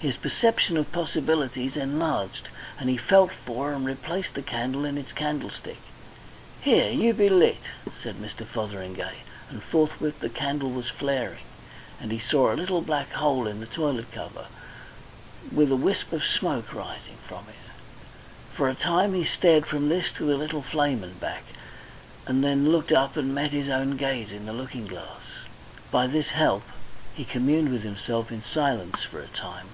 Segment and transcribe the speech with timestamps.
[0.00, 5.12] His perception of possibilities enlarged, and he felt for and replaced the candle in its
[5.12, 5.78] candlestick.
[6.60, 6.90] "Here!
[6.92, 7.56] you be lit,"
[8.02, 8.44] said Mr.
[8.44, 11.44] Fotheringay, and forthwith the candle was flaring,
[11.98, 14.48] and he saw a little black hole in the toilet cover,
[15.50, 17.70] with a wisp of smoke rising from it.
[18.54, 21.44] For a time he stared from this to the little flame and back,
[22.26, 25.22] and then looked up and met his own gaze in the looking glass.
[25.90, 26.64] By this help
[27.14, 29.68] he communed with himself in silence for a time.